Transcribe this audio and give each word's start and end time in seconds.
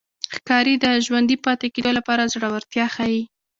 ښکاري 0.35 0.75
د 0.83 0.85
ژوندي 1.05 1.37
پاتې 1.45 1.67
کېدو 1.75 1.91
لپاره 1.97 2.29
زړورتیا 2.33 2.85
ښيي. 2.95 3.21